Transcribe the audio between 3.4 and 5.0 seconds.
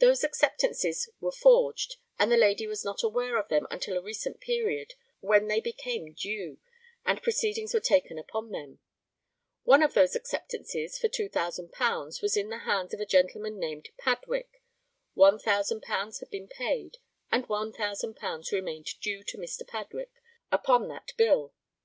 them until a recent period,